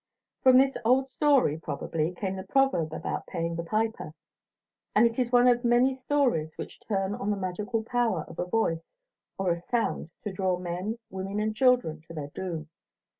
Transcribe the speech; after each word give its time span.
From 0.41 0.57
this 0.57 0.75
old 0.83 1.07
story 1.09 1.59
probably 1.59 2.11
came 2.15 2.35
the 2.35 2.41
proverb 2.43 2.91
about 2.91 3.27
paying 3.27 3.55
the 3.55 3.63
piper; 3.63 4.15
and 4.95 5.05
it 5.05 5.19
is 5.19 5.31
one 5.31 5.47
of 5.47 5.63
many 5.63 5.93
stories 5.93 6.57
which 6.57 6.79
turn 6.79 7.13
on 7.13 7.29
the 7.29 7.37
magical 7.37 7.83
power 7.83 8.25
of 8.27 8.39
a 8.39 8.45
voice 8.45 8.89
or 9.37 9.51
a 9.51 9.57
sound 9.57 10.09
to 10.23 10.33
draw 10.33 10.57
men, 10.57 10.97
women, 11.11 11.39
and 11.39 11.55
children 11.55 12.01
to 12.07 12.15
their 12.15 12.29
doom. 12.33 12.67